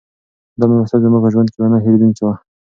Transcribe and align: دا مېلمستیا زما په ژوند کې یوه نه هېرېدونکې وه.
دا 0.59 0.63
مېلمستیا 0.69 1.03
زما 1.03 1.17
په 1.23 1.29
ژوند 1.33 1.47
کې 1.51 1.57
یوه 1.59 1.69
نه 1.73 1.77
هېرېدونکې 1.83 2.21
وه. 2.25 2.35